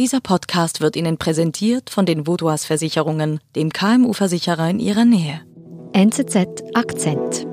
Dieser 0.00 0.22
Podcast 0.22 0.80
wird 0.80 0.96
Ihnen 0.96 1.18
präsentiert 1.18 1.90
von 1.90 2.06
den 2.06 2.26
Vodouas 2.26 2.64
Versicherungen, 2.64 3.38
dem 3.54 3.70
KMU-Versicherer 3.70 4.70
in 4.70 4.80
Ihrer 4.80 5.04
Nähe. 5.04 5.42
NZZ 5.92 6.62
Akzent. 6.72 7.46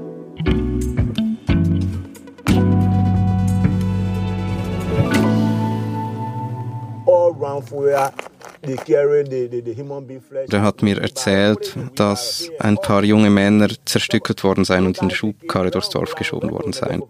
Er 10.49 10.61
hat 10.61 10.81
mir 10.81 11.01
erzählt, 11.01 11.77
dass 11.95 12.49
ein 12.59 12.75
paar 12.77 13.03
junge 13.03 13.29
Männer 13.29 13.69
zerstückelt 13.85 14.43
worden 14.43 14.65
seien 14.65 14.85
und 14.85 14.97
in 15.01 15.09
der 15.09 15.15
Schubkarre 15.15 15.71
durchs 15.71 15.89
Dorf 15.89 16.15
geschoben 16.15 16.51
worden 16.51 16.73
seien. 16.73 17.03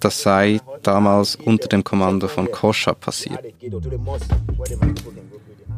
Das 0.00 0.22
sei 0.22 0.60
damals 0.82 1.36
unter 1.36 1.68
dem 1.68 1.84
Kommando 1.84 2.28
von 2.28 2.50
Koscha 2.50 2.92
passiert. 2.94 3.40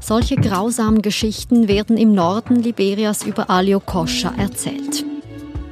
Solche 0.00 0.36
grausamen 0.36 1.02
Geschichten 1.02 1.68
werden 1.68 1.98
im 1.98 2.14
Norden 2.14 2.56
Liberias 2.56 3.22
über 3.22 3.50
Alio 3.50 3.80
Koscha 3.80 4.32
erzählt. 4.38 5.04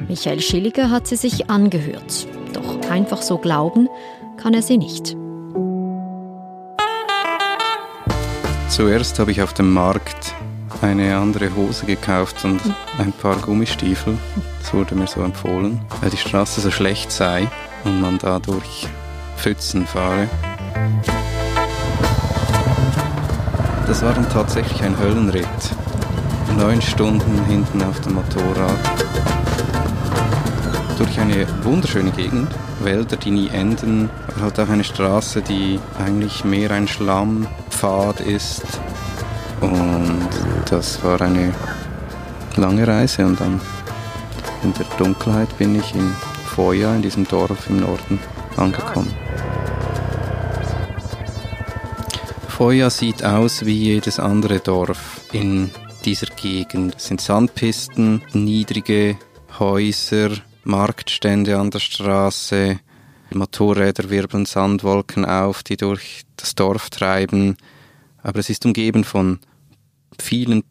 Michael 0.06 0.40
Schilliger 0.40 0.90
hat 0.90 1.06
sie 1.06 1.16
sich 1.16 1.50
angehört. 1.50 2.26
Doch 2.52 2.90
einfach 2.90 3.22
so 3.22 3.38
glauben 3.38 3.88
kann 4.36 4.54
er 4.54 4.62
sie 4.62 4.78
nicht. 4.78 5.16
Zuerst 8.78 9.18
habe 9.18 9.32
ich 9.32 9.42
auf 9.42 9.54
dem 9.54 9.74
Markt 9.74 10.36
eine 10.82 11.16
andere 11.16 11.52
Hose 11.56 11.84
gekauft 11.84 12.44
und 12.44 12.60
ein 12.98 13.10
paar 13.10 13.34
Gummistiefel. 13.34 14.16
Das 14.60 14.72
wurde 14.72 14.94
mir 14.94 15.08
so 15.08 15.20
empfohlen, 15.20 15.80
weil 16.00 16.10
die 16.10 16.16
Straße 16.16 16.60
so 16.60 16.70
schlecht 16.70 17.10
sei 17.10 17.48
und 17.82 18.00
man 18.00 18.18
da 18.18 18.38
durch 18.38 18.86
Pfützen 19.36 19.84
fahre. 19.84 20.28
Das 23.88 24.00
war 24.04 24.14
dann 24.14 24.28
tatsächlich 24.28 24.80
ein 24.84 24.96
Höllenritt. 24.96 25.46
Neun 26.56 26.80
Stunden 26.80 27.44
hinten 27.46 27.82
auf 27.82 28.00
dem 28.02 28.14
Motorrad. 28.14 28.78
Durch 30.98 31.18
eine 31.18 31.48
wunderschöne 31.64 32.12
Gegend, 32.12 32.54
Wälder, 32.78 33.16
die 33.16 33.32
nie 33.32 33.48
enden, 33.48 34.08
aber 34.28 34.42
halt 34.42 34.60
auch 34.60 34.68
eine 34.68 34.84
Straße, 34.84 35.42
die 35.42 35.80
eigentlich 35.98 36.44
mehr 36.44 36.70
ein 36.70 36.86
Schlammpfad 37.68 38.20
ist. 38.20 38.64
Und 39.60 40.28
das 40.70 41.02
war 41.02 41.20
eine 41.20 41.54
lange 42.56 42.86
Reise 42.86 43.26
und 43.26 43.40
dann 43.40 43.60
in 44.62 44.72
der 44.74 44.86
Dunkelheit 44.96 45.56
bin 45.58 45.78
ich 45.78 45.94
in 45.94 46.12
Foya, 46.46 46.94
in 46.94 47.02
diesem 47.02 47.26
Dorf 47.26 47.68
im 47.68 47.80
Norden, 47.80 48.18
angekommen. 48.56 49.14
Foya 52.48 52.90
sieht 52.90 53.24
aus 53.24 53.64
wie 53.64 53.76
jedes 53.76 54.18
andere 54.18 54.58
Dorf 54.58 55.20
in 55.32 55.70
dieser 56.04 56.26
Gegend. 56.34 56.96
Es 56.96 57.06
sind 57.06 57.20
Sandpisten, 57.20 58.22
niedrige 58.32 59.16
Häuser, 59.58 60.30
Marktstände 60.64 61.58
an 61.58 61.70
der 61.70 61.78
Straße, 61.80 62.80
Motorräder 63.30 64.10
wirbeln 64.10 64.46
Sandwolken 64.46 65.24
auf, 65.24 65.62
die 65.62 65.76
durch 65.76 66.22
das 66.36 66.54
Dorf 66.54 66.90
treiben. 66.90 67.56
Aber 68.22 68.38
es 68.38 68.50
ist 68.50 68.64
umgeben 68.64 69.04
von 69.04 69.38
vielen 70.18 70.64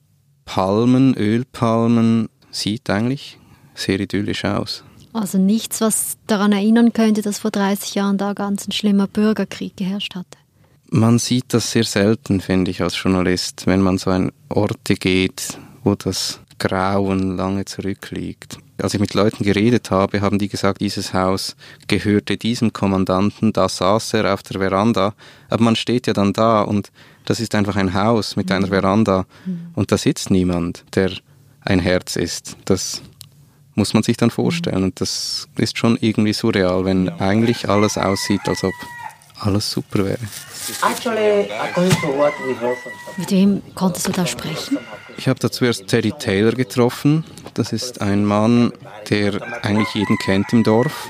Palmen, 0.46 1.16
Ölpalmen. 1.16 2.30
Sieht 2.52 2.90
eigentlich 2.90 3.38
sehr 3.76 4.00
idyllisch 4.00 4.46
aus. 4.46 4.84
Also 5.14 5.38
nichts, 5.38 5.82
was 5.82 6.18
daran 6.28 6.52
erinnern 6.52 6.94
könnte, 6.94 7.22
dass 7.22 7.40
vor 7.40 7.52
30 7.52 7.96
Jahren 7.96 8.18
da 8.18 8.34
ganz 8.34 8.68
ein 8.68 8.72
schlimmer 8.72 9.08
Bürgerkrieg 9.08 9.76
geherrscht 9.76 10.16
hatte. 10.16 10.38
Man 10.90 11.20
sieht 11.20 11.54
das 11.54 11.72
sehr 11.72 11.84
selten, 11.84 12.40
finde 12.40 12.72
ich, 12.72 12.82
als 12.82 13.02
Journalist, 13.02 13.68
wenn 13.68 13.82
man 13.82 13.98
so 13.98 14.12
an 14.12 14.32
Orte 14.48 14.96
geht, 14.96 15.58
wo 15.84 15.96
das 15.96 16.40
Grauen 16.60 17.36
lange 17.36 17.66
zurückliegt. 17.66 18.58
Als 18.82 18.94
ich 18.94 19.00
mit 19.00 19.14
Leuten 19.14 19.44
geredet 19.44 19.90
habe, 19.90 20.22
haben 20.22 20.38
die 20.38 20.50
gesagt, 20.50 20.82
dieses 20.82 21.14
Haus 21.14 21.56
gehörte 21.88 22.38
diesem 22.38 22.74
Kommandanten, 22.74 23.52
da 23.52 23.68
saß 23.68 24.14
er 24.14 24.34
auf 24.34 24.44
der 24.44 24.60
Veranda. 24.60 25.16
Aber 25.50 25.64
man 25.64 25.76
steht 25.76 26.06
ja 26.08 26.14
dann 26.14 26.34
da 26.34 26.62
und 26.62 26.92
das 27.26 27.40
ist 27.40 27.56
einfach 27.56 27.76
ein 27.76 27.94
Haus 27.94 28.36
mit 28.36 28.52
einer 28.52 28.68
Veranda 28.68 29.26
und 29.74 29.92
da 29.92 29.98
sitzt 29.98 30.30
niemand, 30.30 30.86
der 30.96 31.12
ein 31.62 31.80
Herz 31.80 32.16
ist. 32.16 32.56
Das 32.66 33.02
muss 33.76 33.94
man 33.94 34.04
sich 34.04 34.18
dann 34.18 34.32
vorstellen 34.32 34.84
und 34.84 35.02
das 35.02 35.48
ist 35.58 35.78
schon 35.78 35.98
irgendwie 36.00 36.34
surreal, 36.34 36.86
wenn 36.86 37.10
eigentlich 37.10 37.70
alles 37.70 37.98
aussieht, 37.98 38.42
als 38.48 38.64
ob 38.64 38.74
alles 39.40 39.72
super 39.72 40.06
wäre. 40.06 40.18
Mit 43.18 43.32
wem 43.32 43.62
konntest 43.76 44.08
du 44.08 44.12
da 44.12 44.26
sprechen? 44.26 44.78
Ich 45.18 45.28
habe 45.28 45.40
da 45.40 45.52
zuerst 45.52 45.88
Teddy 45.88 46.12
Taylor 46.12 46.52
getroffen. 46.52 47.24
Das 47.58 47.74
ist 47.74 48.02
ein 48.02 48.24
Mann, 48.24 48.72
der 49.10 49.42
eigentlich 49.64 49.92
jeden 49.96 50.20
kennt 50.20 50.54
im 50.54 50.64
Dorf. 50.64 51.10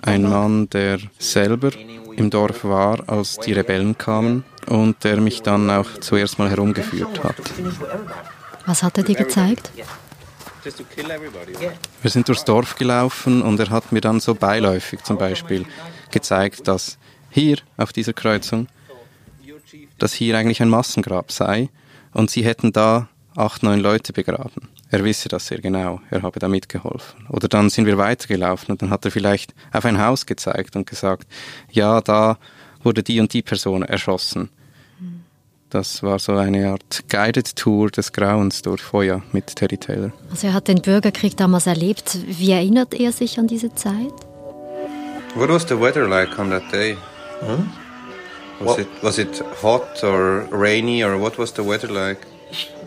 Ein 0.00 0.22
Mann, 0.22 0.70
der 0.70 0.98
selber 1.18 1.70
im 2.14 2.30
Dorf 2.30 2.62
war, 2.62 3.08
als 3.08 3.38
die 3.38 3.52
Rebellen 3.52 3.98
kamen 3.98 4.44
und 4.68 5.02
der 5.02 5.20
mich 5.20 5.42
dann 5.42 5.68
auch 5.70 5.88
zuerst 5.98 6.38
mal 6.38 6.48
herumgeführt 6.48 7.24
hat. 7.24 7.34
Was 8.64 8.84
hat 8.84 8.96
er 8.98 9.02
dir 9.02 9.16
gezeigt? 9.16 9.72
Wir 12.02 12.10
sind 12.10 12.28
durchs 12.28 12.44
Dorf 12.44 12.76
gelaufen 12.76 13.42
und 13.42 13.58
er 13.58 13.70
hat 13.70 13.90
mir 13.90 14.00
dann 14.00 14.20
so 14.20 14.36
beiläufig 14.36 15.02
zum 15.02 15.18
Beispiel 15.18 15.66
gezeigt, 16.12 16.68
dass 16.68 16.96
hier 17.30 17.58
auf 17.76 17.92
dieser 17.92 18.12
Kreuzung, 18.12 18.68
dass 19.98 20.12
hier 20.12 20.38
eigentlich 20.38 20.62
ein 20.62 20.68
Massengrab 20.68 21.32
sei 21.32 21.70
und 22.12 22.30
sie 22.30 22.44
hätten 22.44 22.72
da 22.72 23.08
acht, 23.36 23.62
neun 23.62 23.80
Leute 23.80 24.12
begraben. 24.12 24.68
Er 24.90 25.04
wisse 25.04 25.28
das 25.28 25.46
sehr 25.46 25.60
genau, 25.60 26.00
er 26.10 26.22
habe 26.22 26.38
da 26.38 26.48
mitgeholfen. 26.48 27.26
Oder 27.28 27.48
dann 27.48 27.70
sind 27.70 27.86
wir 27.86 27.98
weitergelaufen 27.98 28.72
und 28.72 28.82
dann 28.82 28.90
hat 28.90 29.04
er 29.04 29.10
vielleicht 29.10 29.54
auf 29.72 29.84
ein 29.84 30.00
Haus 30.00 30.26
gezeigt 30.26 30.76
und 30.76 30.86
gesagt, 30.86 31.26
ja, 31.70 32.00
da 32.00 32.38
wurde 32.82 33.02
die 33.02 33.20
und 33.20 33.32
die 33.32 33.42
Person 33.42 33.82
erschossen. 33.82 34.50
Das 35.70 36.02
war 36.02 36.20
so 36.20 36.32
eine 36.36 36.70
Art 36.70 37.04
Guided 37.08 37.56
Tour 37.56 37.90
des 37.90 38.12
Grauens 38.12 38.62
durch 38.62 38.80
Feuer 38.80 39.22
mit 39.32 39.56
Terry 39.56 39.76
Taylor. 39.76 40.12
Also 40.30 40.46
er 40.46 40.54
hat 40.54 40.68
den 40.68 40.80
Bürgerkrieg 40.80 41.36
damals 41.36 41.66
erlebt. 41.66 42.18
Wie 42.26 42.52
erinnert 42.52 42.94
er 42.94 43.10
sich 43.10 43.38
an 43.38 43.48
diese 43.48 43.74
Zeit? 43.74 44.12
What 45.34 45.48
was 45.50 45.66
the 45.68 45.78
weather 45.78 46.08
like 46.08 46.38
on 46.38 46.50
that 46.50 46.62
day? 46.72 46.96
Hmm? 47.40 47.68
Was 48.60 48.78
it 48.78 48.88
was 49.02 49.18
it 49.18 49.44
hot 49.62 50.02
or 50.02 50.48
rainy 50.50 51.04
or 51.04 51.20
what 51.20 51.36
was 51.36 51.52
the 51.54 51.66
weather 51.66 51.90
like? 51.90 52.20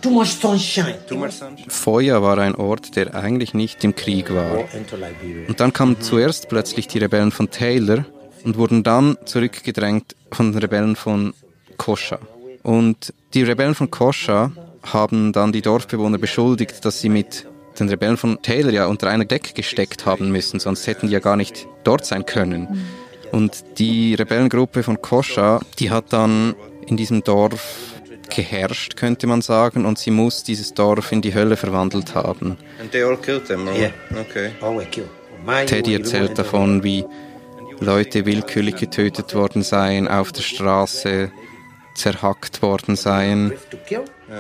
Too 0.02 0.12
much 0.12 0.28
sunshine. 0.28 0.98
Too 1.08 1.16
much 1.16 1.32
sunshine. 1.32 1.70
Foya 1.70 2.22
war 2.22 2.38
ein 2.38 2.56
Ort, 2.56 2.96
der 2.96 3.16
eigentlich 3.16 3.54
nicht 3.54 3.84
im 3.84 3.96
Krieg 3.96 4.34
war. 4.34 4.66
Und 5.48 5.60
dann 5.60 5.74
kamen 5.74 6.00
zuerst 6.00 6.48
plötzlich 6.50 6.88
die 6.88 7.00
Rebellen 7.00 7.32
von 7.32 7.50
Taylor 7.50 8.06
und 8.44 8.58
wurden 8.58 8.84
dann 8.84 9.18
zurückgedrängt 9.26 10.16
von 10.32 10.52
den 10.52 10.62
Rebellen 10.62 10.96
von 10.96 11.34
Koscha. 11.78 12.20
Und 12.64 13.14
die 13.34 13.44
Rebellen 13.44 13.76
von 13.76 13.92
Koscha 13.92 14.52
haben 14.84 15.34
dann 15.34 15.52
die 15.52 15.62
Dorfbewohner 15.62 16.18
beschuldigt, 16.18 16.86
dass 16.86 17.02
sie 17.02 17.10
mit 17.10 17.46
den 17.80 17.90
Rebellen 17.90 18.18
von 18.18 18.42
Taylor 18.42 18.72
ja 18.72 18.86
unter 18.88 19.10
einer 19.10 19.26
Decke 19.26 19.54
gesteckt 19.54 20.06
haben 20.06 20.32
müssen, 20.32 20.60
sonst 20.60 20.88
hätten 20.88 21.08
die 21.08 21.14
ja 21.14 21.20
gar 21.20 21.36
nicht 21.36 21.68
dort 21.84 22.06
sein 22.06 22.26
können. 22.26 22.86
Und 23.32 23.64
die 23.78 24.16
Rebellengruppe 24.16 24.84
von 24.84 25.02
Koscha, 25.02 25.60
die 25.78 25.92
hat 25.92 26.12
dann 26.12 26.56
in 26.88 26.98
diesem 26.98 27.24
Dorf 27.24 27.99
geherrscht, 28.44 28.96
könnte 28.96 29.28
man 29.28 29.42
sagen, 29.42 29.86
und 29.86 30.00
sie 30.00 30.12
muss 30.12 30.44
dieses 30.44 30.74
Dorf 30.74 31.12
in 31.12 31.22
die 31.22 31.34
Hölle 31.34 31.58
verwandelt 31.58 32.16
haben. 32.16 32.58
And 32.80 32.92
they 32.92 33.04
all 33.04 33.18
killed 33.18 33.46
them, 33.46 33.68
Yeah. 33.68 33.92
Okay. 34.20 34.52
We 34.62 34.86
kill. 34.86 35.10
My- 35.46 35.66
Teddy 35.66 35.94
erzählt 35.94 36.38
davon, 36.38 36.84
wie 36.84 37.06
Leute 37.80 38.26
willkürlich 38.26 38.76
getötet 38.76 39.36
worden 39.36 39.62
seien, 39.62 40.08
auf 40.08 40.32
der 40.32 40.42
Straße 40.42 41.32
zerhackt 41.96 42.62
worden 42.62 42.96
seien. 42.96 43.54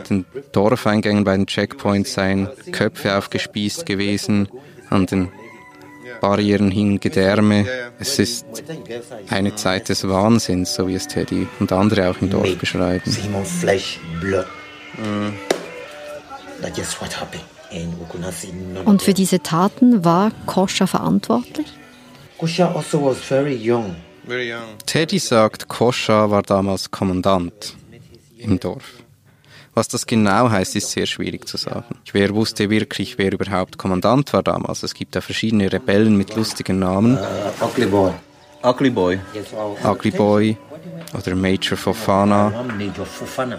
Den 0.09 0.25
Dorfeingängen 0.53 1.23
bei 1.23 1.35
den 1.35 1.45
Checkpoints 1.47 2.13
seien 2.13 2.47
Köpfe 2.71 3.17
aufgespießt 3.17 3.85
gewesen, 3.85 4.47
an 4.89 5.05
den 5.07 5.29
Barrieren 6.19 6.71
hingen 6.71 6.99
Gedärme. 6.99 7.65
Es 7.99 8.19
ist 8.19 8.45
eine 9.29 9.55
Zeit 9.55 9.89
des 9.89 10.07
Wahnsinns, 10.07 10.75
so 10.75 10.87
wie 10.87 10.95
es 10.95 11.07
Teddy 11.07 11.47
und 11.59 11.71
andere 11.71 12.09
auch 12.09 12.21
im 12.21 12.29
Dorf 12.29 12.55
beschreiben. 12.57 13.11
Und 18.85 19.01
für 19.01 19.13
diese 19.13 19.39
Taten 19.41 20.05
war 20.05 20.31
Koscha 20.45 20.87
verantwortlich? 20.87 21.67
Also 22.41 23.05
was 23.05 23.17
very 23.17 23.57
young. 23.61 23.95
Teddy 24.85 25.19
sagt, 25.19 25.67
Koscha 25.67 26.29
war 26.29 26.43
damals 26.43 26.91
Kommandant 26.91 27.75
im 28.37 28.59
Dorf. 28.59 29.03
Was 29.79 29.87
das 29.87 30.05
genau 30.05 30.49
heißt, 30.49 30.75
ist 30.75 30.91
sehr 30.91 31.05
schwierig 31.05 31.47
zu 31.47 31.55
sagen. 31.55 31.95
Wer 32.11 32.35
wusste 32.35 32.69
wirklich, 32.69 33.17
wer 33.17 33.31
überhaupt 33.31 33.77
Kommandant 33.77 34.33
war 34.33 34.43
damals? 34.43 34.83
Es 34.83 34.93
gibt 34.93 35.15
da 35.15 35.21
verschiedene 35.21 35.71
Rebellen 35.71 36.17
mit 36.17 36.35
lustigen 36.35 36.79
Namen. 36.79 37.17
Uh, 37.17 37.65
ugly 37.65 37.85
boy. 37.85 38.11
Ugly 38.61 38.89
Boy. 38.89 39.19
Ugly 39.85 40.11
Boy 40.11 40.57
oder 41.17 41.33
Major 41.33 41.77
Fofana, 41.77 42.47
One 42.47 42.73
Major 42.73 43.05
Fofana. 43.05 43.57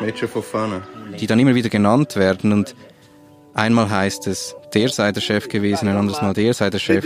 Major 0.00 0.28
Fofana, 0.28 0.82
die 1.20 1.28
dann 1.28 1.38
immer 1.38 1.54
wieder 1.54 1.68
genannt 1.68 2.16
werden 2.16 2.52
und 2.52 2.74
einmal 3.58 3.90
heißt 3.90 4.26
es, 4.26 4.56
der 4.72 4.88
sei 4.88 5.12
der 5.12 5.20
Chef 5.20 5.48
gewesen, 5.48 5.88
ein 5.88 5.96
anderes 5.96 6.22
Mal 6.22 6.32
der 6.32 6.54
sei 6.54 6.70
der 6.70 6.78
Chef. 6.78 7.04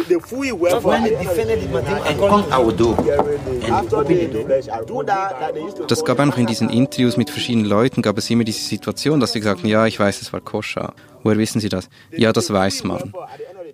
Das 5.89 6.05
gab 6.05 6.21
einfach 6.21 6.39
in 6.39 6.47
diesen 6.47 6.69
Interviews 6.71 7.17
mit 7.17 7.31
verschiedenen 7.31 7.67
Leuten, 7.67 8.03
gab 8.03 8.19
es 8.19 8.31
immer 8.31 8.45
diese 8.45 8.63
Situation, 8.63 9.21
dass 9.21 9.33
sie 9.33 9.41
sagten, 9.41 9.67
ja, 9.67 9.87
ich 9.87 9.99
weiß, 9.99 10.21
es 10.21 10.33
war 10.33 10.41
Koscha. 10.41 10.93
Woher 11.23 11.39
wissen 11.39 11.61
Sie 11.61 11.69
das? 11.69 11.89
Ja, 12.11 12.33
das 12.33 12.53
weiß 12.53 12.85
man. 12.85 13.13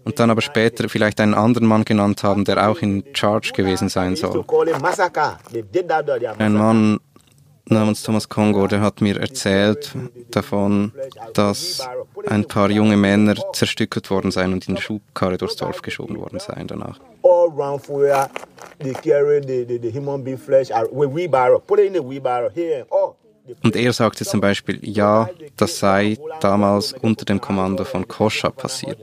Und 0.05 0.19
dann 0.19 0.31
aber 0.31 0.43
später 0.43 0.89
vielleicht 0.89 1.21
einen 1.21 1.35
anderen 1.35 1.67
Mann 1.67 1.85
genannt 1.85 2.23
haben, 2.23 2.45
der 2.45 2.69
auch 2.69 2.79
in 2.79 3.05
Charge 3.15 3.53
gewesen 3.55 3.89
sein 3.89 4.17
soll. 4.17 4.45
Ein 6.39 6.53
Mann 6.55 7.01
namens 7.71 8.03
Thomas 8.03 8.29
Kongo, 8.29 8.67
der 8.67 8.81
hat 8.81 9.01
mir 9.01 9.21
erzählt 9.21 9.95
davon, 10.31 10.93
dass 11.35 11.87
ein 12.27 12.45
paar 12.45 12.71
junge 12.71 12.97
Männer 12.97 13.35
zerstückelt 13.53 14.11
worden 14.11 14.31
seien 14.31 14.53
und 14.53 14.69
in 14.69 14.75
der 14.75 14.83
Schubkarre 14.83 15.39
durchs 15.39 15.57
Dorf 15.57 15.83
geschoben 15.83 16.19
worden 16.19 16.39
seien 16.39 16.67
danach. 16.67 16.99
all 22.91 23.18
Und 23.63 23.77
er 23.77 23.93
sagte 23.93 24.25
zum 24.25 24.41
Beispiel, 24.41 24.79
ja, 24.83 25.29
das 25.57 25.79
sei 25.79 26.19
damals 26.41 26.93
unter 26.93 27.25
dem 27.25 27.41
Kommando 27.41 27.85
von 27.85 28.07
Koscha 28.07 28.51
passiert. 28.51 28.99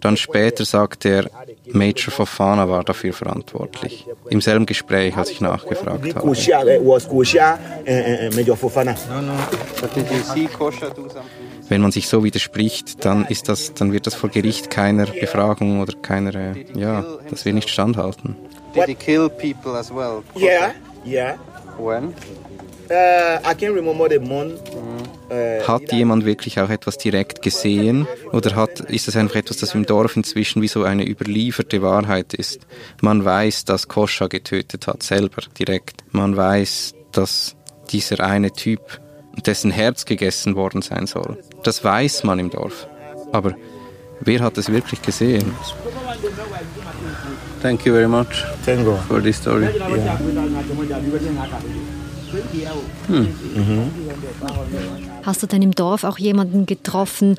Dann 0.00 0.16
später 0.16 0.64
sagte 0.64 1.08
er, 1.08 1.30
Major 1.72 2.12
Fofana 2.12 2.68
war 2.68 2.84
dafür 2.84 3.12
verantwortlich. 3.12 4.06
Im 4.28 4.40
selben 4.40 4.66
Gespräch, 4.66 5.16
als 5.16 5.30
ich 5.30 5.40
nachgefragt 5.40 6.14
habe. 6.14 6.26
And 7.86 8.36
Major 8.36 8.56
Fofana. 8.56 8.94
Wenn 11.68 11.80
man 11.80 11.90
sich 11.90 12.08
so 12.08 12.22
widerspricht, 12.22 13.04
dann 13.04 13.24
ist 13.26 13.48
das, 13.48 13.74
dann 13.74 13.92
wird 13.92 14.06
das 14.06 14.14
vor 14.14 14.30
Gericht 14.30 14.70
keiner 14.70 15.06
Befragung 15.06 15.80
oder 15.80 15.94
keiner, 16.00 16.34
äh, 16.34 16.66
ja, 16.74 17.04
das 17.28 17.44
wird 17.44 17.56
nicht 17.56 17.70
standhalten. 17.70 18.36
Did 18.74 18.86
he 18.86 18.94
kill 18.94 19.28
people 19.28 19.72
as 19.72 19.90
well? 19.90 20.22
Yeah, 20.36 20.74
yeah. 21.04 21.36
When? 21.78 22.14
I 22.90 23.54
can't 23.54 23.74
remember 23.74 24.08
the 24.08 24.18
month. 24.18 24.60
Uh, 25.28 25.66
Hat 25.66 25.90
jemand 25.92 26.24
wirklich 26.24 26.60
auch 26.60 26.70
etwas 26.70 26.98
direkt 26.98 27.42
gesehen 27.42 28.06
oder 28.32 28.54
hat, 28.54 28.78
ist 28.78 29.08
das 29.08 29.16
einfach 29.16 29.34
etwas, 29.34 29.56
das 29.56 29.74
im 29.74 29.84
Dorf 29.84 30.16
inzwischen 30.16 30.62
wie 30.62 30.68
so 30.68 30.84
eine 30.84 31.04
überlieferte 31.04 31.82
Wahrheit 31.82 32.32
ist? 32.32 32.60
Man 33.00 33.24
weiß, 33.24 33.64
dass 33.64 33.88
Koscha 33.88 34.28
getötet 34.28 34.86
hat, 34.86 35.02
selber 35.02 35.42
direkt. 35.58 36.04
Man 36.12 36.36
weiß, 36.36 36.94
dass 37.10 37.56
dieser 37.90 38.20
eine 38.20 38.52
Typ, 38.52 39.00
dessen 39.44 39.72
Herz 39.72 40.04
gegessen 40.04 40.54
worden 40.54 40.80
sein 40.80 41.08
soll. 41.08 41.38
Das 41.64 41.82
weiß 41.82 42.22
man 42.22 42.38
im 42.38 42.50
Dorf. 42.50 42.86
Aber 43.32 43.54
wer 44.20 44.40
hat 44.40 44.58
es 44.58 44.70
wirklich 44.70 45.02
gesehen? 45.02 45.52
Thank 47.62 47.84
you 47.84 47.92
very 47.92 48.06
much 48.06 48.44
Thank 48.64 48.84
God. 48.84 49.00
for 49.08 49.20
this 49.20 49.38
story. 49.38 49.66
Hast 55.22 55.42
du 55.42 55.46
denn 55.46 55.62
im 55.62 55.72
Dorf 55.72 56.04
auch 56.04 56.18
jemanden 56.18 56.66
getroffen, 56.66 57.36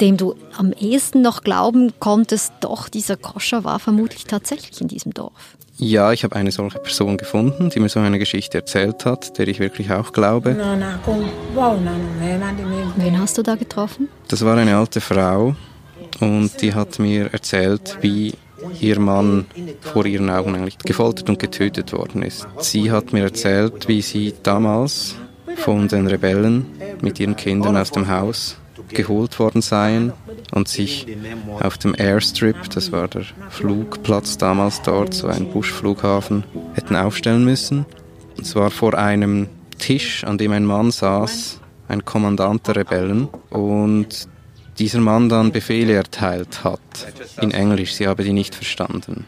dem 0.00 0.16
du 0.16 0.34
am 0.56 0.72
ehesten 0.72 1.22
noch 1.22 1.42
glauben 1.42 1.92
konntest, 1.98 2.52
doch 2.60 2.88
dieser 2.88 3.16
Koscher 3.16 3.64
war 3.64 3.78
vermutlich 3.78 4.24
tatsächlich 4.24 4.80
in 4.80 4.88
diesem 4.88 5.12
Dorf? 5.12 5.56
Ja, 5.80 6.12
ich 6.12 6.24
habe 6.24 6.34
eine 6.34 6.50
solche 6.50 6.80
Person 6.80 7.16
gefunden, 7.16 7.70
die 7.70 7.78
mir 7.78 7.88
so 7.88 8.00
eine 8.00 8.18
Geschichte 8.18 8.58
erzählt 8.58 9.04
hat, 9.04 9.38
der 9.38 9.46
ich 9.46 9.60
wirklich 9.60 9.92
auch 9.92 10.12
glaube. 10.12 10.56
Wen 12.96 13.20
hast 13.20 13.38
du 13.38 13.42
da 13.42 13.54
getroffen? 13.54 14.08
Das 14.26 14.44
war 14.44 14.56
eine 14.56 14.76
alte 14.76 15.00
Frau 15.00 15.54
und 16.18 16.60
die 16.60 16.74
hat 16.74 16.98
mir 16.98 17.32
erzählt, 17.32 17.98
wie 18.00 18.34
ihr 18.80 18.98
Mann 18.98 19.46
vor 19.80 20.06
ihren 20.06 20.30
Augen 20.30 20.54
eigentlich 20.54 20.78
gefoltert 20.78 21.28
und 21.28 21.38
getötet 21.38 21.92
worden 21.92 22.22
ist. 22.22 22.46
Sie 22.58 22.90
hat 22.90 23.12
mir 23.12 23.24
erzählt, 23.24 23.88
wie 23.88 24.02
sie 24.02 24.34
damals 24.42 25.16
von 25.56 25.88
den 25.88 26.06
Rebellen 26.06 26.66
mit 27.00 27.20
ihren 27.20 27.36
Kindern 27.36 27.76
aus 27.76 27.90
dem 27.90 28.08
Haus 28.08 28.56
geholt 28.88 29.38
worden 29.38 29.60
seien 29.60 30.12
und 30.52 30.68
sich 30.68 31.06
auf 31.60 31.78
dem 31.78 31.94
Airstrip, 31.96 32.70
das 32.70 32.92
war 32.92 33.08
der 33.08 33.24
Flugplatz 33.50 34.38
damals 34.38 34.82
dort, 34.82 35.14
so 35.14 35.26
ein 35.26 35.50
Buschflughafen, 35.50 36.44
hätten 36.74 36.96
aufstellen 36.96 37.44
müssen. 37.44 37.84
Und 38.36 38.44
zwar 38.44 38.70
vor 38.70 38.94
einem 38.94 39.48
Tisch, 39.78 40.24
an 40.24 40.38
dem 40.38 40.52
ein 40.52 40.64
Mann 40.64 40.90
saß, 40.90 41.60
ein 41.88 42.04
Kommandant 42.04 42.66
der 42.66 42.76
Rebellen 42.76 43.28
und 43.50 44.28
dieser 44.78 45.00
Mann 45.00 45.28
dann 45.28 45.52
Befehle 45.52 45.94
erteilt 45.94 46.64
hat 46.64 46.80
in 47.40 47.50
Englisch. 47.50 47.94
Sie 47.94 48.06
habe 48.06 48.24
die 48.24 48.32
nicht 48.32 48.54
verstanden. 48.54 49.26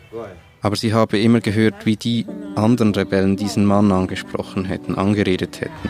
Aber 0.63 0.77
sie 0.77 0.93
habe 0.93 1.19
immer 1.19 1.41
gehört, 1.41 1.87
wie 1.87 1.97
die 1.97 2.27
anderen 2.55 2.95
Rebellen 2.95 3.37
diesen 3.37 3.65
Mann 3.65 3.91
angesprochen 3.93 4.67
hätten, 4.67 4.95
angeredet 4.95 5.61
hätten. 5.61 5.89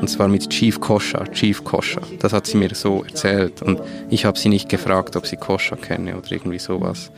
Und 0.00 0.08
zwar 0.08 0.28
mit 0.28 0.48
Chief 0.50 0.78
Kosha, 0.80 1.24
Chief 1.32 1.64
Kosha. 1.64 2.00
Das 2.20 2.32
hat 2.32 2.46
sie 2.46 2.56
mir 2.56 2.74
so 2.74 3.02
erzählt. 3.02 3.60
Und 3.60 3.80
ich 4.08 4.24
habe 4.24 4.38
sie 4.38 4.48
nicht 4.48 4.68
gefragt, 4.68 5.16
ob 5.16 5.26
sie 5.26 5.36
Kosha 5.36 5.74
kenne 5.74 6.16
oder 6.16 6.30
irgendwie 6.30 6.60
sowas. 6.60 7.10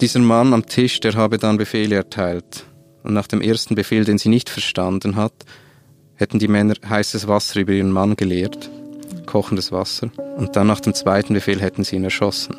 Dieser 0.00 0.20
Mann 0.20 0.52
am 0.52 0.66
Tisch, 0.66 1.00
der 1.00 1.14
habe 1.14 1.38
dann 1.38 1.56
Befehle 1.56 1.96
erteilt. 1.96 2.64
Und 3.02 3.14
nach 3.14 3.26
dem 3.26 3.40
ersten 3.40 3.74
Befehl, 3.74 4.04
den 4.04 4.18
sie 4.18 4.28
nicht 4.28 4.50
verstanden 4.50 5.16
hat, 5.16 5.32
hätten 6.18 6.38
die 6.38 6.48
Männer 6.48 6.74
heißes 6.86 7.26
Wasser 7.28 7.60
über 7.60 7.72
ihren 7.72 7.92
Mann 7.92 8.16
geleert, 8.16 8.68
kochendes 9.24 9.72
Wasser. 9.72 10.10
Und 10.36 10.56
dann 10.56 10.66
nach 10.66 10.80
dem 10.80 10.92
zweiten 10.92 11.32
Befehl 11.32 11.60
hätten 11.60 11.84
sie 11.84 11.96
ihn 11.96 12.04
erschossen. 12.04 12.56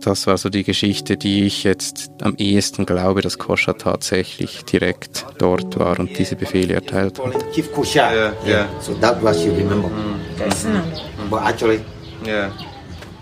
Das 0.00 0.26
war 0.26 0.36
so 0.36 0.48
die 0.48 0.64
Geschichte, 0.64 1.16
die 1.16 1.44
ich 1.44 1.62
jetzt 1.62 2.10
am 2.22 2.34
ehesten 2.36 2.86
glaube, 2.86 3.20
dass 3.20 3.38
Koscha 3.38 3.74
tatsächlich 3.74 4.64
direkt 4.64 5.26
dort 5.38 5.78
war 5.78 6.00
und 6.00 6.18
diese 6.18 6.34
Befehle 6.34 6.74
erteilt 6.74 7.20
hat. 7.20 7.52
Chief 7.52 7.70
Koshia. 7.72 8.12
Yeah, 8.12 8.32
yeah. 8.44 8.68
So 8.80 8.94
that 8.94 9.22
was 9.22 9.44
you 9.44 9.52
remember. 9.52 9.88
But 11.30 11.42
actually, 11.44 11.80
Yeah. 12.26 12.52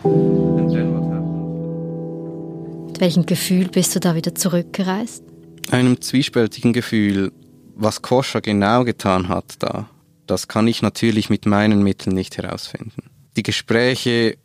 And 0.04 0.70
then 0.72 0.94
what 0.94 1.04
happened? 1.04 2.86
Mit 2.88 3.00
welchem 3.00 3.26
Gefühl 3.26 3.68
bist 3.68 3.94
du 3.94 4.00
da 4.00 4.14
wieder 4.14 4.34
zurückgereist? 4.34 5.22
Einem 5.70 6.00
zwiespältigen 6.00 6.72
Gefühl, 6.72 7.32
was 7.80 8.02
Koscha 8.02 8.40
genau 8.40 8.84
getan 8.84 9.28
hat 9.28 9.54
da, 9.58 9.88
das 10.26 10.48
kann 10.48 10.68
ich 10.68 10.82
natürlich 10.82 11.30
mit 11.30 11.46
meinen 11.46 11.82
Mitteln 11.82 12.14
nicht 12.14 12.36
herausfinden. 12.38 13.10
Die 13.36 13.42
Gespräche 13.42 14.36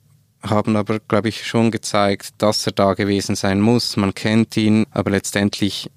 haben 0.41 0.75
aber, 0.75 0.99
glaube 0.99 1.29
ich, 1.29 1.45
schon 1.45 1.71
gezeigt, 1.71 2.29
dass 2.37 2.65
er 2.65 2.71
da 2.71 2.93
gewesen 2.93 3.35
sein 3.35 3.61
muss. 3.61 3.97
Man 3.97 4.13
kennt 4.13 4.55
ihn, 4.57 4.85
aber 4.91 5.11
letztendlich 5.11 5.89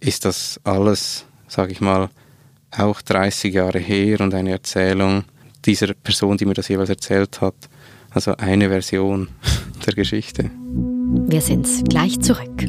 ist 0.00 0.24
das 0.24 0.60
alles, 0.64 1.24
sage 1.48 1.72
ich 1.72 1.80
mal, 1.80 2.08
auch 2.70 3.00
30 3.00 3.54
Jahre 3.54 3.78
her 3.78 4.20
und 4.20 4.34
eine 4.34 4.52
Erzählung 4.52 5.24
dieser 5.64 5.94
Person, 5.94 6.36
die 6.36 6.46
mir 6.46 6.54
das 6.54 6.68
jeweils 6.68 6.90
erzählt 6.90 7.40
hat. 7.40 7.56
Also 8.10 8.36
eine 8.36 8.68
Version 8.68 9.28
der 9.86 9.94
Geschichte. 9.94 10.50
Wir 11.26 11.40
sind 11.40 11.66
gleich 11.88 12.20
zurück. 12.20 12.64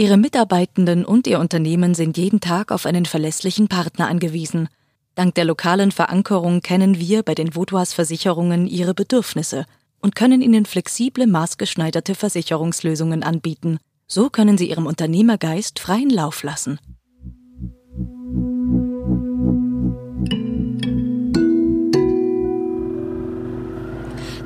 Ihre 0.00 0.16
Mitarbeitenden 0.16 1.04
und 1.04 1.26
Ihr 1.26 1.38
Unternehmen 1.38 1.92
sind 1.92 2.16
jeden 2.16 2.40
Tag 2.40 2.72
auf 2.72 2.86
einen 2.86 3.04
verlässlichen 3.04 3.68
Partner 3.68 4.08
angewiesen. 4.08 4.70
Dank 5.14 5.34
der 5.34 5.44
lokalen 5.44 5.92
Verankerung 5.92 6.62
kennen 6.62 6.98
wir 6.98 7.22
bei 7.22 7.34
den 7.34 7.54
Vaudois 7.54 7.92
Versicherungen 7.92 8.66
Ihre 8.66 8.94
Bedürfnisse 8.94 9.66
und 10.00 10.16
können 10.16 10.40
Ihnen 10.40 10.64
flexible, 10.64 11.26
maßgeschneiderte 11.26 12.14
Versicherungslösungen 12.14 13.22
anbieten. 13.22 13.78
So 14.06 14.30
können 14.30 14.56
Sie 14.56 14.70
Ihrem 14.70 14.86
Unternehmergeist 14.86 15.78
freien 15.78 16.08
Lauf 16.08 16.44
lassen. 16.44 16.78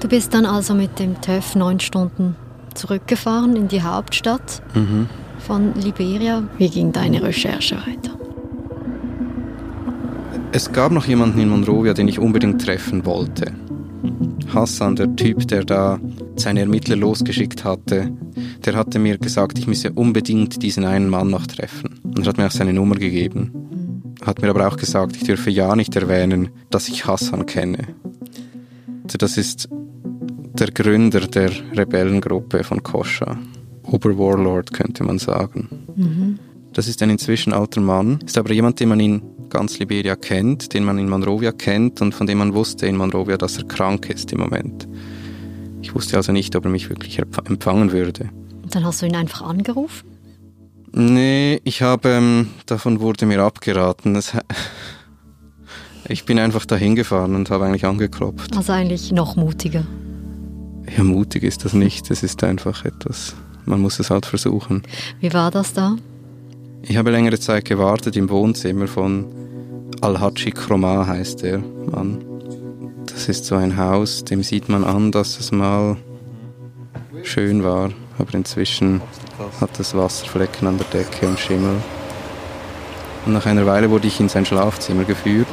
Du 0.01 0.09
bist 0.09 0.35
dann 0.35 0.47
also 0.47 0.75
mit 0.75 0.99
dem 0.99 1.21
TÜV 1.21 1.55
neun 1.55 1.79
Stunden 1.79 2.35
zurückgefahren 2.75 3.55
in 3.55 3.69
die 3.69 3.83
Hauptstadt 3.83 4.61
von 5.45 5.75
Liberia. 5.75 6.43
Wie 6.59 6.69
ging 6.69 6.93
deine 6.93 7.23
Recherche 7.23 7.77
weiter? 7.77 8.19
Es 10.53 10.73
gab 10.73 10.93
noch 10.93 11.07
jemanden 11.07 11.41
in 11.41 11.49
Monrovia, 11.49 11.95
den 11.95 12.09
ich 12.09 12.19
unbedingt 12.19 12.65
treffen 12.65 13.05
wollte. 13.05 13.53
Hassan, 14.55 14.97
der 14.97 15.15
Typ, 15.17 15.49
der 15.49 15.65
da 15.65 15.99
seine 16.37 16.61
Ermittler 16.61 16.97
losgeschickt 16.97 17.65
hatte, 17.65 18.13
der 18.65 18.75
hatte 18.77 18.99
mir 18.99 19.19
gesagt, 19.19 19.59
ich 19.59 19.67
müsse 19.67 19.93
unbedingt 19.93 20.63
diesen 20.63 20.85
einen 20.85 21.09
Mann 21.09 21.29
noch 21.29 21.47
treffen. 21.47 22.01
Und 22.05 22.21
er 22.21 22.27
hat 22.27 22.39
mir 22.39 22.47
auch 22.47 22.53
seine 22.53 22.73
Nummer 22.73 22.95
gegeben. 22.95 24.15
Hat 24.25 24.43
mir 24.43 24.51
aber 24.51 24.69
auch 24.69 24.77
gesagt, 24.77 25.17
ich 25.17 25.25
dürfe 25.25 25.51
ja 25.51 25.75
nicht 25.77 25.97
erwähnen, 25.97 26.51
dass 26.71 26.89
ich 26.89 27.07
Hassan 27.07 27.47
kenne. 27.47 27.89
das 29.19 29.37
ist 29.37 29.69
der 30.59 30.71
Gründer 30.71 31.21
der 31.21 31.51
Rebellengruppe 31.77 32.63
von 32.63 32.83
Koscha. 32.83 33.39
Oberwarlord 33.85 34.73
könnte 34.73 35.05
man 35.05 35.19
sagen. 35.19 35.69
Mhm. 35.95 36.39
Das 36.73 36.89
ist 36.89 37.03
ein 37.03 37.11
inzwischen 37.11 37.53
alter 37.53 37.81
Mann, 37.81 38.19
ist 38.27 38.37
aber 38.37 38.53
jemand, 38.53 38.81
den 38.81 38.89
man 38.89 39.01
in 39.01 39.23
ganz 39.49 39.79
Liberia 39.79 40.17
kennt, 40.17 40.75
den 40.75 40.85
man 40.85 40.99
in 40.99 41.09
Monrovia 41.09 41.53
kennt 41.53 42.01
und 42.01 42.15
von 42.15 42.27
dem 42.27 42.39
man 42.39 42.55
wusste 42.55 42.87
in 42.87 42.97
Monrovia, 42.97 43.37
dass 43.37 43.57
er 43.59 43.65
krank 43.65 44.11
ist 44.11 44.33
im 44.33 44.41
Moment. 44.41 44.89
Ich 45.83 45.95
wusste 45.95 46.17
also 46.17 46.33
nicht, 46.33 46.57
ob 46.57 46.65
er 46.65 46.71
mich 46.71 46.89
wirklich 46.89 47.19
empfangen 47.19 47.93
würde. 47.93 48.31
Und 48.63 48.75
dann 48.75 48.85
hast 48.85 49.03
du 49.03 49.07
ihn 49.07 49.15
einfach 49.15 49.43
angerufen? 49.43 50.09
Nee, 50.93 51.61
ich 51.65 51.83
habe, 51.83 52.09
ähm, 52.09 52.49
davon 52.67 53.01
wurde 53.01 53.27
mir 53.27 53.43
abgeraten. 53.43 54.15
Das, 54.15 54.33
ich 56.09 56.25
bin 56.25 56.39
einfach 56.39 56.65
dahin 56.67 56.95
gefahren 56.95 57.35
und 57.35 57.51
habe 57.51 57.65
eigentlich 57.67 57.85
angeklopft. 57.85 58.57
Also 58.57 58.73
eigentlich 58.73 59.13
noch 59.13 59.37
mutiger. 59.37 59.85
Ja, 60.97 61.03
mutig 61.05 61.43
ist 61.43 61.65
das 61.65 61.73
nicht. 61.73 62.11
Es 62.11 62.23
ist 62.23 62.43
einfach 62.45 62.85
etwas, 62.85 63.35
man 63.65 63.81
muss 63.81 63.99
es 63.99 64.11
halt 64.11 64.27
versuchen. 64.27 64.83
Wie 65.21 65.33
war 65.33 65.51
das 65.51 65.73
da? 65.73 65.97
Ich 66.83 66.97
habe 66.97 67.11
längere 67.11 67.39
Zeit 67.39 67.65
gewartet 67.65 68.17
im 68.17 68.29
Wohnzimmer 68.29 68.87
von 68.87 69.27
Al-Haji 70.01 70.51
Kroma 70.53 71.07
heißt 71.07 71.43
der 71.43 71.59
Mann. 71.59 72.25
Das 73.07 73.29
ist 73.29 73.47
so 73.47 73.55
ein 73.55 73.77
Haus, 73.77 74.25
dem 74.25 74.43
sieht 74.43 74.69
man 74.69 74.85
an, 74.85 75.13
dass 75.13 75.41
es 75.41 75.51
mal 75.51 75.97
schön 77.23 77.65
war, 77.65 77.91
aber 78.19 78.35
inzwischen 78.35 79.01
hat 79.61 79.81
es 79.81 79.95
Wasserflecken 79.95 80.69
an 80.69 80.79
der 80.79 80.87
Decke 80.89 81.27
und 81.27 81.39
Schimmel. 81.39 81.77
Und 83.25 83.33
nach 83.33 83.47
einer 83.47 83.65
Weile 83.67 83.91
wurde 83.91 84.07
ich 84.07 84.21
in 84.21 84.29
sein 84.29 84.45
Schlafzimmer 84.45 85.05
geführt. 85.05 85.47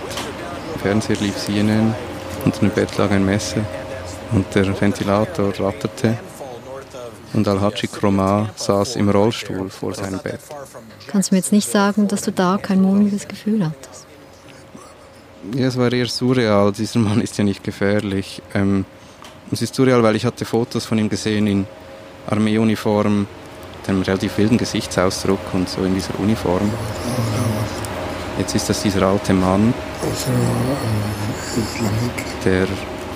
Im 0.76 0.82
Fernseher 0.82 1.18
lief 1.22 1.38
CNN, 1.38 1.96
unter 2.44 2.60
dem 2.60 2.72
Bett 2.72 2.98
lag 2.98 3.12
ein 3.12 3.26
Messer 3.26 3.62
und 4.34 4.54
der 4.54 4.80
Ventilator 4.80 5.54
ratterte. 5.60 6.18
Und 7.34 7.48
Al-Haji 7.48 7.88
Kroma 7.88 8.50
saß 8.56 8.98
im 8.98 9.10
Rollstuhl 9.10 9.70
vor 9.70 9.94
seinem 9.94 10.20
Bett. 10.20 10.42
Kannst 11.08 11.32
du 11.32 11.36
mir 11.36 11.40
jetzt 11.40 11.52
nicht 11.52 11.70
sagen, 11.70 12.08
dass 12.08 12.24
du 12.24 12.32
da 12.32 12.58
kein 12.62 12.82
mulmiges 12.82 13.28
Gefühl 13.28 13.66
hattest? 13.66 14.06
Ja, 15.56 15.68
es 15.68 15.78
war 15.78 15.92
eher 15.92 16.08
surreal. 16.08 16.72
Dieser 16.72 17.00
Mann 17.00 17.22
ist 17.22 17.38
ja 17.38 17.44
nicht 17.44 17.64
gefährlich. 17.64 18.42
Ähm, 18.54 18.86
es 19.52 19.62
ist 19.62 19.76
surreal, 19.76 20.04
weil 20.04 20.16
ich 20.16 20.26
hatte 20.26 20.46
Fotos 20.46 20.86
von 20.86 20.98
ihm 20.98 21.10
gesehen 21.10 21.48
in 21.48 21.66
Armeeuniform, 22.28 23.28
einem 23.88 24.02
relativ 24.04 24.38
wilden 24.38 24.58
Gesichtsausdruck 24.58 25.40
und 25.54 25.68
so 25.68 25.84
in 25.84 25.96
dieser 25.96 26.18
Uniform. 26.20 26.70
Jetzt 28.38 28.56
ist 28.56 28.70
das 28.70 28.82
dieser 28.82 29.04
alte 29.04 29.34
Mann, 29.34 29.74
der 32.46 32.68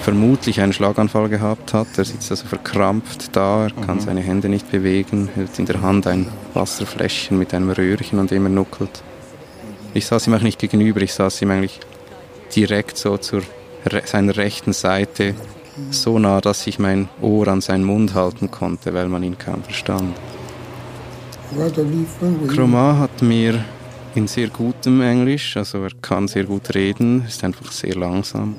vermutlich 0.05 0.61
einen 0.61 0.71
Schlaganfall 0.71 1.29
gehabt 1.29 1.73
hat. 1.73 1.87
Er 1.97 2.05
sitzt 2.05 2.29
also 2.29 2.45
verkrampft 2.45 3.35
da, 3.35 3.63
er 3.63 3.71
kann 3.71 3.97
mhm. 3.97 4.01
seine 4.01 4.21
Hände 4.21 4.49
nicht 4.49 4.69
bewegen, 4.69 5.29
hält 5.33 5.57
in 5.57 5.65
der 5.65 5.81
Hand 5.81 6.05
ein 6.05 6.27
Wasserfläschchen 6.53 7.39
mit 7.39 7.55
einem 7.55 7.71
Röhrchen, 7.71 8.19
an 8.19 8.27
dem 8.27 8.45
er 8.45 8.51
nuckelt. 8.51 9.01
Ich 9.95 10.05
saß 10.05 10.27
ihm 10.27 10.33
eigentlich 10.33 10.43
nicht 10.43 10.59
gegenüber, 10.59 11.01
ich 11.01 11.11
saß 11.11 11.41
ihm 11.41 11.49
eigentlich 11.49 11.79
direkt 12.55 12.97
so 12.97 13.17
zur 13.17 13.41
seiner 14.05 14.37
rechten 14.37 14.73
Seite, 14.73 15.33
so 15.89 16.19
nah, 16.19 16.39
dass 16.39 16.67
ich 16.67 16.77
mein 16.77 17.09
Ohr 17.19 17.47
an 17.47 17.61
seinen 17.61 17.83
Mund 17.83 18.13
halten 18.13 18.51
konnte, 18.51 18.93
weil 18.93 19.09
man 19.09 19.23
ihn 19.23 19.39
kaum 19.39 19.63
verstand. 19.63 20.15
Chroma 22.47 22.99
hat 22.99 23.23
mir 23.23 23.65
in 24.15 24.27
sehr 24.27 24.47
gutem 24.47 25.01
Englisch, 25.01 25.57
also 25.57 25.83
er 25.83 25.91
kann 26.01 26.27
sehr 26.27 26.45
gut 26.45 26.73
reden, 26.73 27.25
ist 27.27 27.43
einfach 27.43 27.71
sehr 27.71 27.95
langsam. 27.95 28.55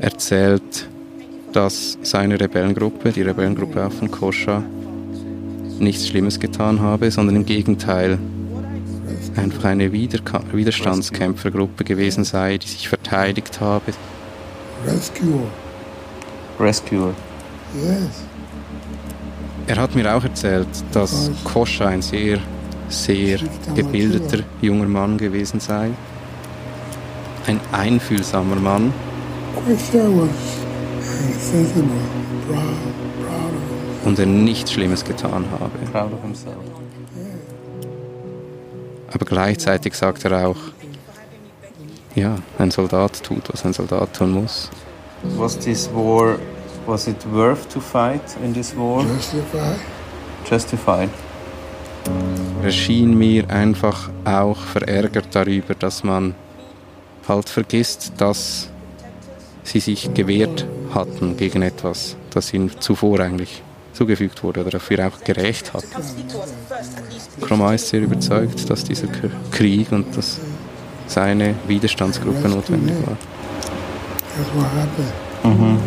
Erzählt, 0.00 0.88
dass 1.52 1.98
seine 2.02 2.38
Rebellengruppe, 2.38 3.10
die 3.12 3.22
Rebellengruppe 3.22 3.84
auch 3.84 3.92
von 3.92 4.10
Koscha, 4.10 4.62
nichts 5.78 6.08
Schlimmes 6.08 6.38
getan 6.38 6.80
habe, 6.80 7.10
sondern 7.10 7.36
im 7.36 7.46
Gegenteil 7.46 8.18
einfach 9.36 9.64
eine 9.64 9.92
Wider 9.92 10.20
Widerstandskämpfergruppe 10.52 11.84
gewesen 11.84 12.24
sei, 12.24 12.58
die 12.58 12.68
sich 12.68 12.88
verteidigt 12.88 13.60
habe. 13.60 13.92
Rescuer. 14.86 15.48
Rescuer. 16.58 17.14
Yes. 17.74 18.24
Er 19.66 19.76
hat 19.76 19.94
mir 19.94 20.14
auch 20.14 20.24
erzählt, 20.24 20.68
dass 20.92 21.30
Koscha 21.44 21.86
ein 21.86 22.02
sehr 22.02 22.38
sehr 22.88 23.38
gebildeter 23.74 24.44
junger 24.60 24.86
Mann 24.86 25.18
gewesen 25.18 25.60
sei. 25.60 25.90
Ein 27.46 27.60
einfühlsamer 27.72 28.56
Mann. 28.56 28.92
Und 34.04 34.18
er 34.18 34.26
nichts 34.26 34.72
Schlimmes 34.72 35.04
getan 35.04 35.44
habe. 35.50 35.70
Aber 39.10 39.24
gleichzeitig 39.24 39.94
sagt 39.94 40.24
er 40.24 40.48
auch, 40.48 40.56
ja, 42.14 42.36
ein 42.58 42.70
Soldat 42.70 43.22
tut, 43.22 43.52
was 43.52 43.64
ein 43.64 43.72
Soldat 43.72 44.14
tun 44.14 44.32
muss. 44.32 44.70
Was 45.36 45.58
this 45.58 45.90
war, 45.92 46.38
was 46.86 47.06
it 47.06 47.16
worth 47.32 47.68
to 47.68 47.80
fight 47.80 48.22
in 48.44 48.52
this 48.52 48.76
war? 48.76 49.02
Justified. 49.04 49.78
Justified 50.48 51.10
er 52.62 52.70
schien 52.70 53.16
mir 53.16 53.48
einfach 53.50 54.10
auch 54.24 54.58
verärgert 54.58 55.28
darüber, 55.32 55.74
dass 55.74 56.04
man 56.04 56.34
halt 57.26 57.48
vergisst, 57.48 58.12
dass 58.18 58.68
sie 59.64 59.80
sich 59.80 60.12
gewehrt 60.14 60.66
hatten 60.94 61.36
gegen 61.36 61.62
etwas, 61.62 62.16
das 62.30 62.52
ihnen 62.54 62.70
zuvor 62.80 63.20
eigentlich 63.20 63.62
zugefügt 63.92 64.42
wurde 64.42 64.60
oder 64.60 64.70
dafür 64.70 65.08
auch 65.08 65.24
gerecht 65.24 65.74
hat. 65.74 65.84
Chroma 67.40 67.74
ist 67.74 67.88
sehr 67.88 68.00
überzeugt, 68.00 68.70
dass 68.70 68.84
dieser 68.84 69.08
Krieg 69.50 69.90
und 69.92 70.16
dass 70.16 70.38
seine 71.06 71.54
Widerstandsgruppe 71.66 72.48
notwendig 72.48 72.94
war. 73.06 73.16
Mhm. 75.44 75.78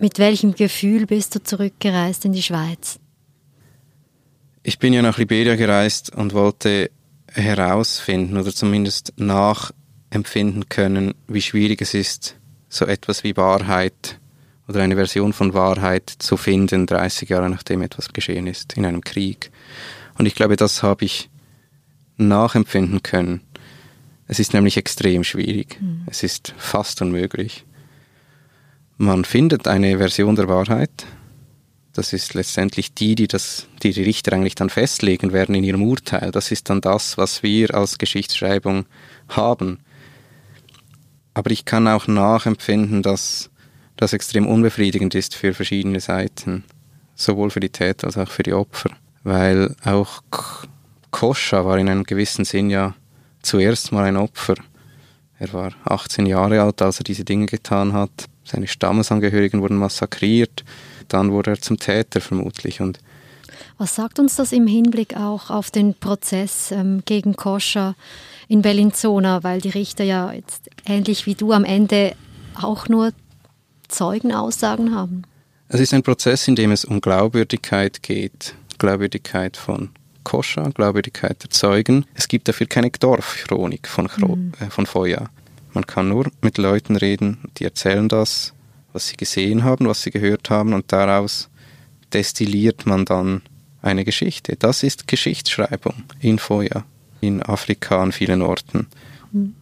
Mit 0.00 0.18
welchem 0.18 0.54
Gefühl 0.54 1.04
bist 1.04 1.34
du 1.34 1.42
zurückgereist 1.42 2.24
in 2.24 2.32
die 2.32 2.42
Schweiz? 2.42 2.98
Ich 4.62 4.78
bin 4.78 4.94
ja 4.94 5.02
nach 5.02 5.18
Liberia 5.18 5.56
gereist 5.56 6.16
und 6.16 6.32
wollte 6.32 6.90
herausfinden 7.30 8.38
oder 8.38 8.50
zumindest 8.50 9.12
nachempfinden 9.18 10.70
können, 10.70 11.12
wie 11.28 11.42
schwierig 11.42 11.82
es 11.82 11.92
ist, 11.92 12.36
so 12.70 12.86
etwas 12.86 13.24
wie 13.24 13.36
Wahrheit 13.36 14.18
oder 14.68 14.80
eine 14.80 14.94
Version 14.94 15.34
von 15.34 15.52
Wahrheit 15.52 16.08
zu 16.08 16.38
finden, 16.38 16.86
30 16.86 17.28
Jahre 17.28 17.50
nachdem 17.50 17.82
etwas 17.82 18.14
geschehen 18.14 18.46
ist, 18.46 18.72
in 18.78 18.86
einem 18.86 19.02
Krieg. 19.02 19.50
Und 20.16 20.24
ich 20.24 20.34
glaube, 20.34 20.56
das 20.56 20.82
habe 20.82 21.04
ich 21.04 21.28
nachempfinden 22.16 23.02
können. 23.02 23.42
Es 24.28 24.38
ist 24.38 24.54
nämlich 24.54 24.78
extrem 24.78 25.24
schwierig. 25.24 25.78
Mhm. 25.78 26.06
Es 26.06 26.22
ist 26.22 26.54
fast 26.56 27.02
unmöglich. 27.02 27.66
Man 29.02 29.24
findet 29.24 29.66
eine 29.66 29.96
Version 29.96 30.36
der 30.36 30.46
Wahrheit. 30.46 31.06
Das 31.94 32.12
ist 32.12 32.34
letztendlich 32.34 32.92
die, 32.92 33.14
die, 33.14 33.28
das, 33.28 33.66
die 33.82 33.94
die 33.94 34.02
Richter 34.02 34.34
eigentlich 34.34 34.56
dann 34.56 34.68
festlegen 34.68 35.32
werden 35.32 35.54
in 35.54 35.64
ihrem 35.64 35.82
Urteil. 35.82 36.30
Das 36.32 36.50
ist 36.50 36.68
dann 36.68 36.82
das, 36.82 37.16
was 37.16 37.42
wir 37.42 37.74
als 37.74 37.96
Geschichtsschreibung 37.96 38.84
haben. 39.30 39.78
Aber 41.32 41.50
ich 41.50 41.64
kann 41.64 41.88
auch 41.88 42.08
nachempfinden, 42.08 43.02
dass 43.02 43.48
das 43.96 44.12
extrem 44.12 44.46
unbefriedigend 44.46 45.14
ist 45.14 45.34
für 45.34 45.54
verschiedene 45.54 46.00
Seiten, 46.00 46.64
sowohl 47.14 47.48
für 47.48 47.60
die 47.60 47.70
Täter 47.70 48.06
als 48.06 48.18
auch 48.18 48.28
für 48.28 48.42
die 48.42 48.52
Opfer. 48.52 48.90
Weil 49.22 49.76
auch 49.82 50.22
Koscha 51.10 51.64
war 51.64 51.78
in 51.78 51.88
einem 51.88 52.04
gewissen 52.04 52.44
Sinn 52.44 52.68
ja 52.68 52.94
zuerst 53.40 53.92
mal 53.92 54.04
ein 54.04 54.18
Opfer. 54.18 54.56
Er 55.38 55.54
war 55.54 55.72
18 55.86 56.26
Jahre 56.26 56.60
alt, 56.60 56.82
als 56.82 57.00
er 57.00 57.04
diese 57.04 57.24
Dinge 57.24 57.46
getan 57.46 57.94
hat. 57.94 58.28
Seine 58.50 58.66
Stammesangehörigen 58.66 59.62
wurden 59.62 59.76
massakriert. 59.76 60.64
Dann 61.08 61.30
wurde 61.30 61.52
er 61.52 61.60
zum 61.60 61.78
Täter 61.78 62.20
vermutlich. 62.20 62.80
Und 62.80 62.98
Was 63.78 63.94
sagt 63.94 64.18
uns 64.18 64.36
das 64.36 64.52
im 64.52 64.66
Hinblick 64.66 65.16
auch 65.16 65.50
auf 65.50 65.70
den 65.70 65.94
Prozess 65.94 66.72
ähm, 66.72 67.02
gegen 67.04 67.36
Koscher 67.36 67.94
in 68.48 68.62
Bellinzona? 68.62 69.42
Weil 69.42 69.60
die 69.60 69.70
Richter 69.70 70.04
ja 70.04 70.32
jetzt 70.32 70.68
ähnlich 70.86 71.26
wie 71.26 71.34
du 71.34 71.52
am 71.52 71.64
Ende 71.64 72.14
auch 72.60 72.88
nur 72.88 73.12
Zeugenaussagen 73.88 74.94
haben. 74.94 75.22
Es 75.68 75.80
ist 75.80 75.94
ein 75.94 76.02
Prozess, 76.02 76.48
in 76.48 76.56
dem 76.56 76.72
es 76.72 76.84
um 76.84 77.00
Glaubwürdigkeit 77.00 78.02
geht. 78.02 78.54
Glaubwürdigkeit 78.78 79.56
von 79.56 79.90
Koscher, 80.24 80.70
Glaubwürdigkeit 80.74 81.42
der 81.42 81.50
Zeugen. 81.50 82.04
Es 82.14 82.28
gibt 82.28 82.48
dafür 82.48 82.66
keine 82.66 82.90
Dorfchronik 82.90 83.86
von, 83.86 84.08
Chro 84.08 84.36
mhm. 84.36 84.52
äh, 84.58 84.70
von 84.70 84.86
Foya. 84.86 85.30
Man 85.72 85.86
kann 85.86 86.08
nur 86.08 86.30
mit 86.42 86.58
Leuten 86.58 86.96
reden, 86.96 87.38
die 87.56 87.64
erzählen 87.64 88.08
das, 88.08 88.52
was 88.92 89.08
sie 89.08 89.16
gesehen 89.16 89.64
haben, 89.64 89.86
was 89.86 90.02
sie 90.02 90.10
gehört 90.10 90.50
haben 90.50 90.72
und 90.72 90.92
daraus 90.92 91.48
destilliert 92.12 92.86
man 92.86 93.04
dann 93.04 93.42
eine 93.82 94.04
Geschichte. 94.04 94.56
Das 94.56 94.82
ist 94.82 95.06
Geschichtsschreibung 95.06 95.94
in 96.20 96.38
Foya, 96.38 96.84
in 97.20 97.42
Afrika 97.42 98.02
an 98.02 98.12
vielen 98.12 98.42
Orten. 98.42 98.88
Mhm. 99.32 99.54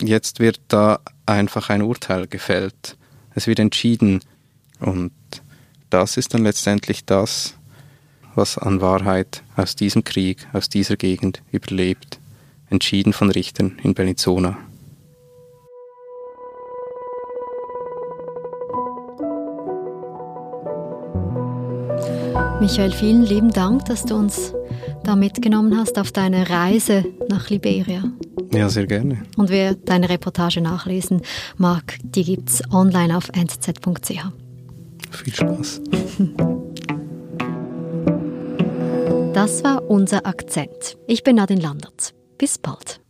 Jetzt 0.00 0.40
wird 0.40 0.60
da 0.68 1.00
einfach 1.26 1.70
ein 1.70 1.82
Urteil 1.82 2.26
gefällt. 2.26 2.96
Es 3.34 3.46
wird 3.46 3.58
entschieden. 3.58 4.20
Und 4.80 5.12
das 5.90 6.16
ist 6.16 6.34
dann 6.34 6.44
letztendlich 6.44 7.04
das, 7.04 7.54
was 8.34 8.58
an 8.58 8.80
Wahrheit 8.80 9.42
aus 9.56 9.76
diesem 9.76 10.04
Krieg, 10.04 10.46
aus 10.52 10.68
dieser 10.68 10.96
Gegend 10.96 11.42
überlebt. 11.52 12.18
Entschieden 12.70 13.12
von 13.12 13.30
Richtern 13.30 13.78
in 13.82 13.94
Bellinzona. 13.94 14.56
Michael, 22.62 22.92
vielen 22.92 23.24
lieben 23.24 23.50
Dank, 23.50 23.86
dass 23.86 24.04
du 24.04 24.14
uns 24.14 24.54
da 25.02 25.16
mitgenommen 25.16 25.76
hast 25.76 25.98
auf 25.98 26.12
deine 26.12 26.48
Reise 26.48 27.04
nach 27.28 27.50
Liberia. 27.50 28.04
Ja, 28.54 28.68
sehr 28.68 28.86
gerne. 28.86 29.24
Und 29.36 29.50
wer 29.50 29.74
deine 29.74 30.08
Reportage 30.08 30.60
nachlesen 30.60 31.22
mag, 31.56 31.98
die 32.04 32.22
gibt 32.22 32.50
es 32.50 32.62
online 32.72 33.16
auf 33.16 33.30
nz.ch. 33.30 34.12
Viel 35.10 35.34
Spaß. 35.34 35.80
Das 39.34 39.64
war 39.64 39.90
unser 39.90 40.24
Akzent. 40.24 40.96
Ich 41.08 41.24
bin 41.24 41.34
Nadine 41.34 41.62
Landert. 41.62 42.14
Bis 42.38 42.58
bald. 42.58 43.01